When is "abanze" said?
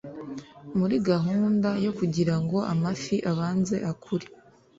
3.31-3.75